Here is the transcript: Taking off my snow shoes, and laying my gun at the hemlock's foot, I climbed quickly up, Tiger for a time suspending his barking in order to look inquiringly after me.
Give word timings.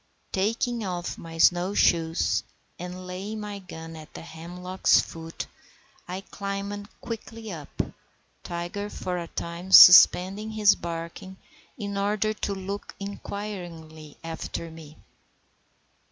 Taking 0.31 0.83
off 0.83 1.19
my 1.19 1.37
snow 1.37 1.75
shoes, 1.75 2.41
and 2.79 3.05
laying 3.05 3.39
my 3.39 3.59
gun 3.59 3.95
at 3.95 4.11
the 4.15 4.23
hemlock's 4.23 4.99
foot, 4.99 5.45
I 6.07 6.21
climbed 6.21 6.87
quickly 7.01 7.51
up, 7.51 7.69
Tiger 8.41 8.89
for 8.89 9.19
a 9.19 9.27
time 9.27 9.71
suspending 9.71 10.49
his 10.53 10.73
barking 10.75 11.37
in 11.77 11.97
order 11.99 12.33
to 12.33 12.55
look 12.55 12.95
inquiringly 12.99 14.17
after 14.23 14.71
me. 14.71 14.97